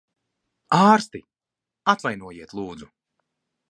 Ārsti! 0.77 1.23
Atvainojiet, 1.97 2.61
lūdzu. 2.61 2.95